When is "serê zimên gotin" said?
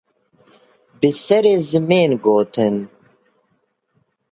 1.23-2.75